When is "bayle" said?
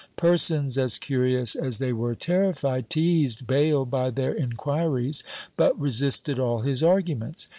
3.45-3.85